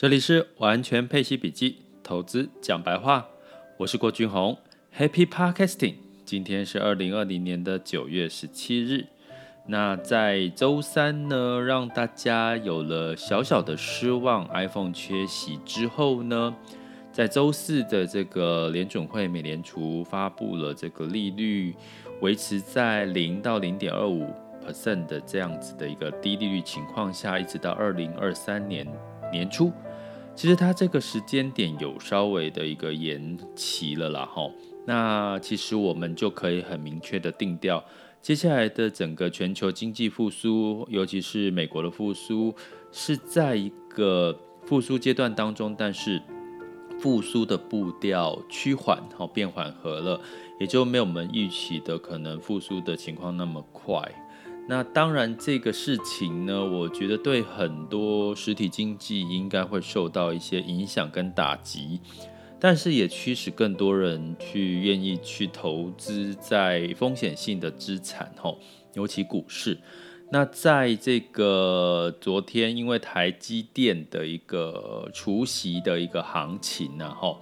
[0.00, 3.26] 这里是完全配息笔记，投资讲白话，
[3.78, 4.56] 我是郭俊宏
[4.96, 5.94] ，Happy Podcasting。
[6.24, 9.04] 今天是二零二零年的九月十七日。
[9.66, 16.54] 那在周三呢，让大家有了小小的失望，iPhone 缺席之后呢，
[17.10, 21.74] 在周四的这个联准会美联储发布了这个利率
[22.20, 24.32] 维持在零到零点二五
[24.64, 28.86] percent 的这样子的一个低利率情况下，一直到二零二三年
[29.32, 29.72] 年初。
[30.38, 34.48] 其实它这个时间点有稍微的一个延期了啦，哈。
[34.86, 37.84] 那其实我们就可以很明确的定调，
[38.22, 42.54] 接下来的整个全球经济复苏，尤其是美国的复苏，
[42.92, 46.22] 是在一个复苏阶段当中，但是
[47.00, 50.20] 复苏的步调趋缓，好变缓和了，
[50.60, 54.00] 也就没有我们预期的可能复苏的情况那么快。
[54.70, 61.98] 那当然，这个事情呢，我觉得对很多实体经济应该会受到一些影响跟打击，
[62.60, 68.58] 但是也驱使更多人去愿意去投资在风险性的资产，吼，
[68.92, 69.78] 尤其股市。
[70.30, 77.40] 那在这个昨天，因为台积电的一个除夕的一个行情呢，吼。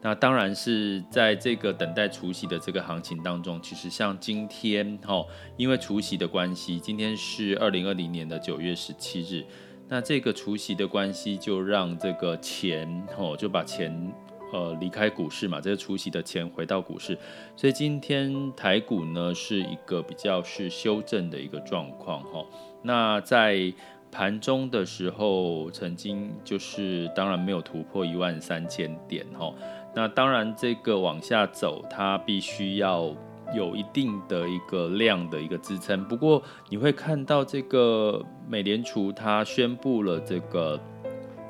[0.00, 5.24] 那当然是在这个等待除夕的这个行情当中，其实像今天哈，
[5.56, 9.44] 因为除夕的关系，今天是二零二零年的九月十七日，
[9.88, 14.12] 那这个除夕的关系就让这个钱哦，就把钱
[14.52, 17.18] 呃离开股市嘛，这个除夕的钱回到股市，
[17.56, 22.46] 所以今天台股呢是一个比较是修正的一个状况哈。
[22.82, 23.72] 那在
[24.10, 29.52] 盘中的时候，曾经就是当然没有突破一万三千点哈。
[29.94, 33.12] 那当然，这个往下走，它必须要
[33.54, 36.04] 有一定的一个量的一个支撑。
[36.04, 40.78] 不过，你会看到这个美联储它宣布了这个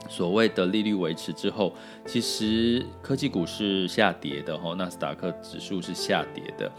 [0.09, 1.75] 所谓的利率维持之后，
[2.07, 6.71] 其实科技股是下跌的哈，纳斯达克指数是下跌的。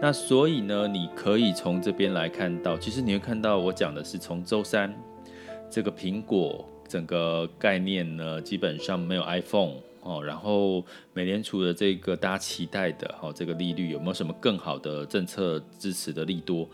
[0.00, 4.94] 那所以呢，你可以从这边来看到，其实你会看到我讲的是从周三
[5.68, 9.74] 这个苹果整个概念呢，基本上没有 iPhone。
[10.02, 16.68] 哦，然后美联储的这个大家期待的哈，这个利率有没有什么更好的政策支持的利多，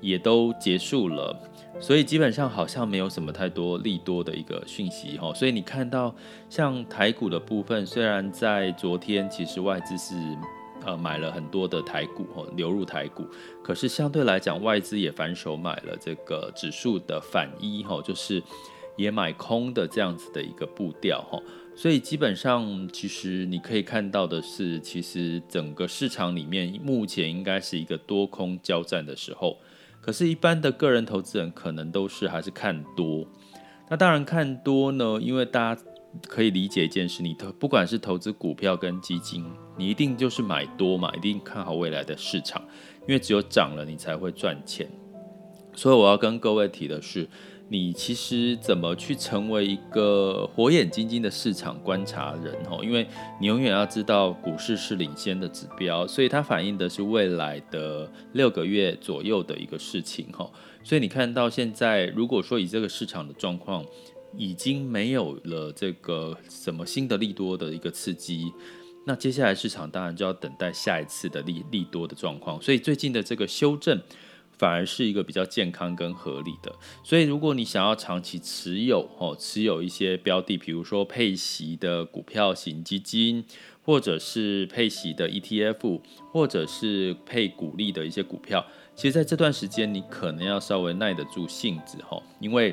[0.00, 1.38] 也都结束了，
[1.80, 5.32] 所以基本上好像没有什么太多利多的一个讯息哈。
[5.32, 6.12] 所以你看到
[6.50, 10.14] 像台股的部分，虽然在昨天其实外资是
[10.84, 13.24] 呃买了很多的台股哈，流入台股，
[13.62, 18.42] 可是相对来讲外资也反手买了这个指数的反一哈，就是
[18.96, 21.40] 也买空的这样子的一个步调哈。
[21.74, 29.56] 所以基本上，其实你可以看到的是，其实整个市场里面目前应该是一个多空交战的时候。
[30.00, 33.26] 可是，一般的个人投资人可能都是还是看多。
[33.88, 35.82] 那当然看多呢，因为大家
[36.28, 39.44] 可以理解一件事，你投不管是投资股票跟基金，
[39.78, 42.62] 你一定就是买多嘛，一定看好未来的市场，
[43.02, 44.88] 因为只有涨了你才会赚钱。
[45.74, 47.26] 所以我要跟各位提的是。
[47.72, 52.54] 你其实怎么去成为一个火眼金睛的市场观察人？
[52.82, 53.08] 因为
[53.40, 60.26] 你永远要知道股市是领先的指标，所以它反映的是未来的六个月左右的一个事情。
[60.84, 63.82] 所以你看到现在，如果说以这个市场的状况，
[64.36, 68.52] 已经没有了这个什么新的利多的一个刺激，
[69.06, 72.60] 那接下来市场当然就要等待下一次的利利多的状况。
[72.60, 73.98] 所以最近的这个修正。
[74.62, 83.44] 反而是一个比较健康跟合理的，所以如果你想要长期持有哦，持有一些标的，比如说配息的股票型基金，
[83.82, 86.00] 或者是配息的 ETF，
[86.30, 88.64] 或者是配股利的一些股票，
[88.94, 92.72] 其实在这段时间你可能要稍微耐得住性子哈，因为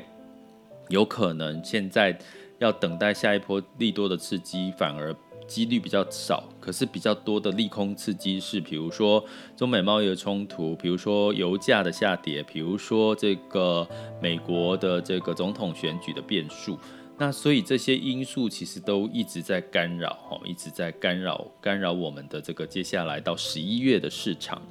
[0.90, 2.16] 有可能现在
[2.60, 5.12] 要等待下一波利多的刺激，反而。
[5.50, 9.22] 几率比较少，可是比较多的利空刺激是，比如说
[9.56, 13.84] 中美贸易的冲突，比如说油价的下跌，比如说这个
[14.22, 16.78] 美国的这个总统选举的变数。
[17.18, 24.62] 那所以这些因素其实都一直在干扰，哈，一直在干扰干扰我们的这个接下来到十一月的市场。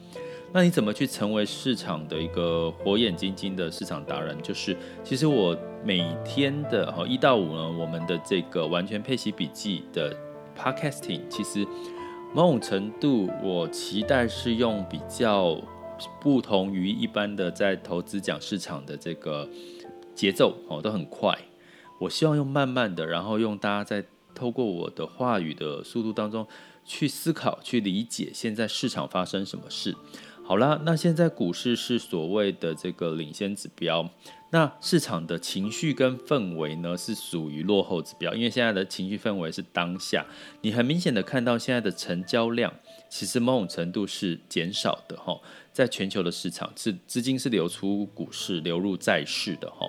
[0.51, 4.35] 那你怎么去成为市场的一个火眼金睛的市场达人？
[4.41, 10.15] 就是其实我每天的哈一到五呢，我们的这个完全配息笔记的。
[10.59, 11.65] Podcasting 其实
[12.33, 15.57] 某种程度，我期待是用比较
[16.19, 19.49] 不同于一般的在投资讲市场的这个
[20.13, 21.33] 节奏哦，都很快。
[21.97, 26.45] 我希望用慢慢的，然后用大家在透过我的话语的速度当中
[26.83, 29.95] 去思考、去理解现在市场发生什么事。
[30.49, 34.09] 好啦，那现在股市是所谓的这个领先指标，
[34.49, 40.25] 那市场的情绪跟氛围呢是属于落后指标，因为现在的情绪氛围是当下，
[40.61, 42.73] 你很明显的看到现在的成交量
[43.09, 45.39] 其实某种程度是减少的哈，
[45.71, 49.87] 在全球的市场是资金是流出股市流入债市的哈。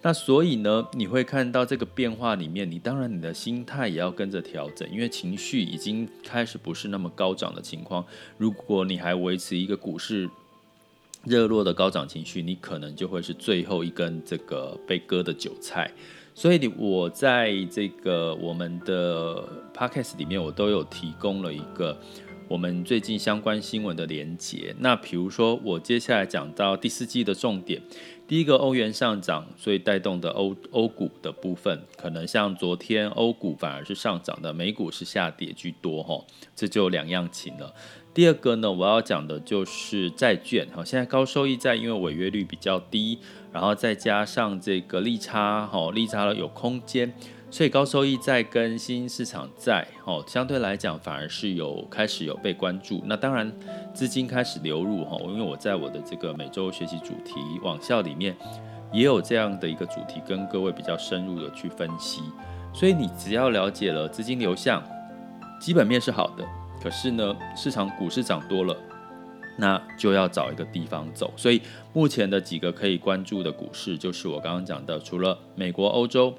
[0.00, 8.04] 那所以呢，你会看到这个变化里面，你当然你的心态也要跟着调整，因为情绪已经开始不是那么高涨的情况。
[8.36, 10.30] 如果你还维持一个股市
[11.24, 15.90] 热络的高涨情绪，你可能就会是最后一根这个被割的韭菜。
[16.32, 21.98] 所以你，我在这个我们的 podcast 里面，我都有提供了一个
[22.48, 24.74] 我们最近相关新闻的连结。
[24.78, 27.82] 那比如说，我接下来讲到第四季的重点。
[28.26, 36.24] 第一个，欧元上涨，所以带动的欧欧股的部分，可能像昨天欧股反而是上涨的，美股是下跌居多，哈，
[36.56, 37.74] 这就两样情了。
[38.14, 43.18] 第二个呢，我要讲的就是债券，哈，现在高收益债因为违约率比较低，
[43.52, 47.12] 然后再加上这个利差，哈，利差了有空间。
[47.50, 53.02] 所以高收益债跟新兴市场债，哦，相对来讲反而是有开始有被关注。
[53.06, 53.50] 那当然
[53.94, 58.36] 资金开始流入，哈，因为我在我的这个每周学习主题网校里面
[58.92, 62.20] 也有这样的一个主题，跟各位比较深入的去分析。
[62.74, 64.82] 所以你只要了解了资金流向，
[65.58, 66.44] 基本面是好的，
[66.82, 68.76] 可是呢，市场股市涨多了，
[69.56, 71.32] 那就要找一个地方走。
[71.34, 71.62] 所以
[71.94, 76.34] 目前的几个可以关注的股市，就是我刚刚讲的，除了美国、欧洲。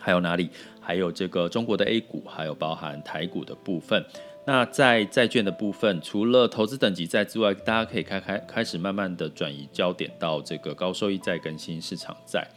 [0.00, 0.50] 还有哪里？
[0.80, 4.02] 还有这个中国的 A 股，还有包含台股的部分。
[4.46, 12.48] 那在债券的部分，除了投资等级债之外，大家可以开开开始慢慢的转移焦点到这个高收益债跟新市场债。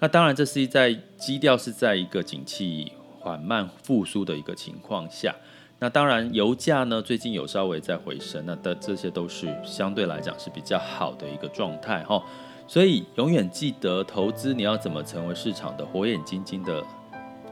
[0.00, 5.32] 那当然，这是在基调是在一个景气缓慢复苏的一个情况下。
[5.78, 12.20] 那当然，油价呢最近有稍微在回升，那的这些都是相对来讲是比较好的一个状态哈。
[12.68, 16.84] 所以永远记得，投资你要怎么成为市场的火眼金睛的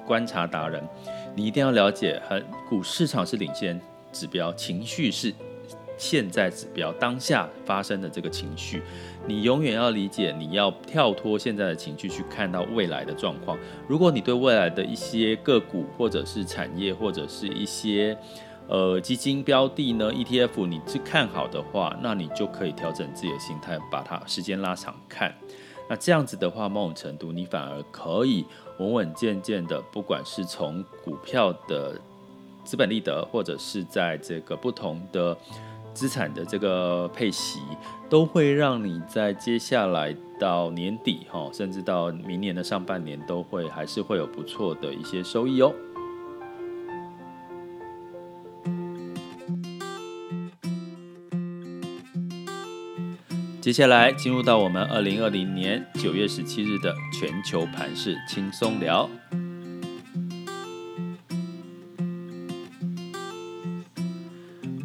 [0.06, 0.86] 观察达人，
[1.34, 3.80] 你一定要了解，很股市场是领先
[4.12, 5.32] 指标，情绪是
[5.96, 8.82] 现在指标，当下发生的这个情绪，
[9.26, 13.58] 你永远要理解，你要跳脱现在的情绪去看到未来的状况。
[13.88, 18.14] 如果你对未来的一些个股或者是产业或者是一些
[18.68, 25.32] 呃，基金标的呢，ETF，你是看好的话，那你就可以调整自己的心态，把它时间拉长看。
[25.88, 28.44] 那这样子的话，某种程度你反而可以
[28.80, 31.96] 稳稳健健的，不管是从股票的
[32.64, 35.36] 资本利得，或者是在这个不同的
[35.94, 37.60] 资产的这个配息，
[38.10, 45.72] 都会让你在接下来到年底哈，甚至到明年的上半年，都会还是会有不错的一些收益哦。
[53.66, 59.10] 接下来进入到我们二零二零年九月十七日的全球盘市轻松聊。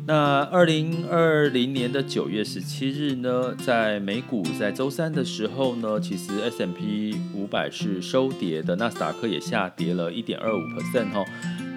[0.07, 11.23] 那二零二零年的九月十七日呢，在美股在周三的时候呢，其实 S M P 五百是收跌的，纳斯达克也下跌了一点二五 percent 哦。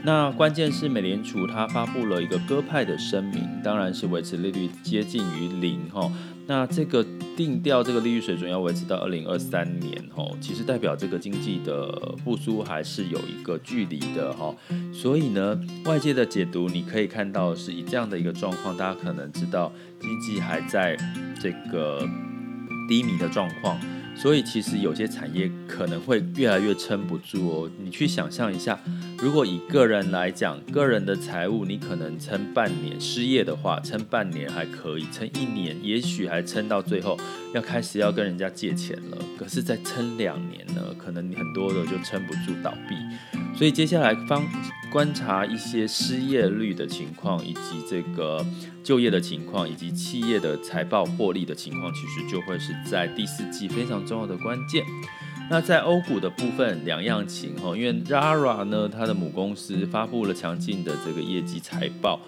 [0.04, 6.12] 那关键是美联储它发布了一个鸽派的声明，当然是维持利率接近于零哈。
[6.46, 7.02] 那这个
[7.34, 14.54] 定调这个利率水准要维持到二零二三年吼，其实代表这个经济的复苏还是有一个距离的哈。
[14.92, 20.94] 所以呢，外界的解读你可以看到是以这样的一个状况，大家可能知道经济还在
[21.40, 22.06] 这个
[22.90, 23.80] 低迷的状况。
[24.16, 27.70] 所以其实有些产业可能会越来越撑不住哦。
[27.82, 28.78] 你去想象一下，
[29.18, 37.18] 如果以个人来讲，个人的财务你可能撑半年，失业的话撑半年还可以，撑一年也许还撑到最后
[37.54, 39.18] 要开始要跟人家借钱了。
[39.38, 42.94] 可是再撑两年呢，可能你很多的就撑不住倒闭。
[43.56, 44.44] 所以接下来方
[44.90, 48.44] 观察一些失业率的情况，以及这个
[48.82, 54.84] 就业的情况，以及企业的财报获利的情况，其实就会是在第四季非常重要的关键。
[55.50, 62.18] 那在欧股的部分，两样情哈，因为 Zara 呢，它的母公司发布了强劲的这个业绩财报，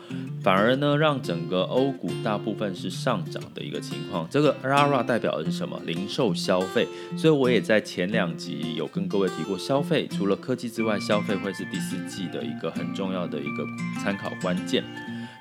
[0.43, 4.29] 反而呢让整个欧股大部分是上涨的一个情况。
[4.31, 5.81] 这个 Zara 代表的是什么？
[5.87, 6.87] 零售消费。
[7.17, 13.67] 所以我也在前两集有跟各位提过，消费除了科技之外，消费会是第四季的一个很重要的一个
[14.03, 14.85] 参考关键。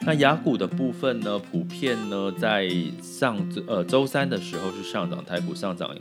[0.05, 2.70] 那雅股的部分呢，普遍呢在
[3.01, 5.94] 上呃周三的时候是上涨，台股上涨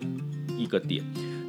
[0.56, 1.04] 一个点。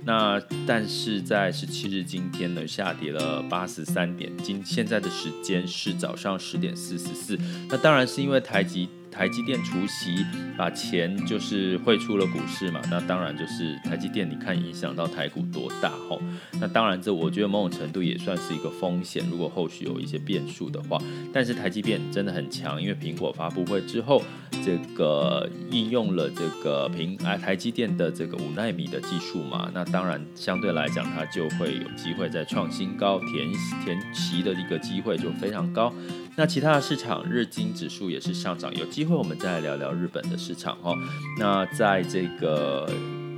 [0.05, 7.35] 那但是在十七日今天呢，下跌了八十三点，今现在的时间是早上十点四十四。
[7.67, 10.25] 那当然是因为台积台积电除息，
[10.57, 16.22] 把钱就是汇出了股市嘛，那当然就是台积电，你看影响到台股多大吼？
[16.60, 21.01] 那当然这我觉得某种程度也算是一个风险，如果后续有一些变数的话。
[21.34, 24.22] 但是台积电真的很强，因为苹果发布会之后，
[24.63, 33.50] 这个应用了这个苹啊台积电的这个五纳米的技术嘛，那当然相对来讲它就会有机会再创新高，填
[33.84, 35.93] 填息的一个机会就非常高。
[36.38, 40.95] 那其他的市场，日经指数也是上涨，有机会我们再来聊聊日本的市场哦。
[41.38, 42.89] 那在这个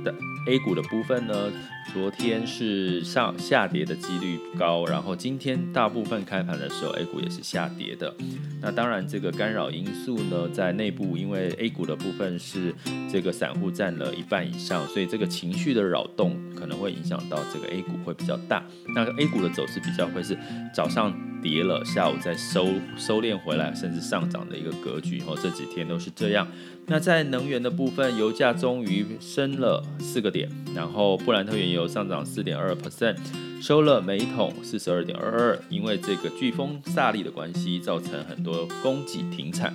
[0.04, 0.14] 的
[0.46, 1.52] A 股的部分呢，
[1.92, 8.14] 昨天是上下跌的几率高，然后今天大部分开盘的时候 A 股也是下跌的。
[8.60, 12.74] 那当然这个干扰因素呢，在内部，因为 A 股的部分是
[13.10, 18.64] 这个散户占了一半以上，所以这个情绪的扰动可能会影响到这个 A 股会比较大。
[18.94, 20.38] 那 A 股的走势比较会是
[20.72, 21.12] 早上。
[21.42, 25.22] 跌了，下午再收收敛回来，甚至上涨的一个格局。
[25.26, 26.46] 哦，这几天都是这样。
[26.86, 33.16] 那在能源的部分，油价终于升了四个点，然后布兰特原油上涨四点二 percent，
[33.60, 35.58] 收了每桶四十二点二二。
[35.68, 39.74] 因为这个飓风萨利的关系，造成很多供给停产。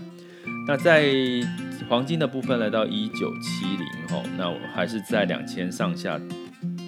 [0.67, 1.11] 那在
[1.87, 6.19] 黄金的部分来到一九七零，吼，那我还是在两千上下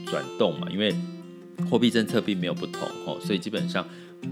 [0.08, 0.94] 转动嘛，因为
[1.70, 3.86] 货币政策并没有不同，吼，所以基本上。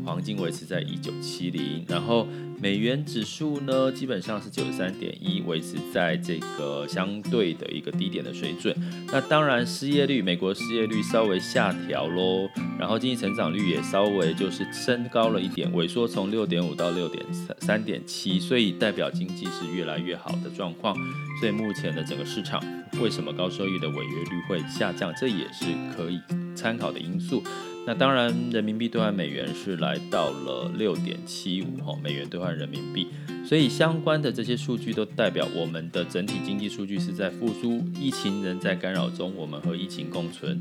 [0.06, 2.28] 黄金维持在一九七零，然后
[2.60, 8.76] 美元指数呢，基本上是九十三点一，维持在这个相对的一个低点的水准。
[9.08, 20.96] 那当然，失业率，美国失业率稍微下调喽，然后经济成长率也稍微就是升高了一点，萎缩从六点五到六点三三点七，所以代表经济是越来越好的状况。
[21.40, 22.64] 所以目前的整个市场，
[23.02, 26.22] 为什么高收益的违约率会下降，这也是可以
[26.56, 27.44] 参考的因素。
[27.86, 33.08] 那当然，人民币兑换美元是来到了六点七五哈，美元兑换人民币，
[33.46, 40.58] 所以相关的这些数据都代表我们的整体经济数据是在复苏，疫情仍在干扰中，我们和疫情共存。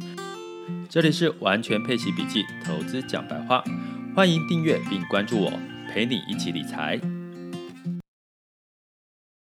[0.89, 3.63] 这里是完全配齐笔记，投资讲白话，
[4.17, 5.53] 欢迎订阅并关注我，
[5.93, 7.01] 陪你一起理财。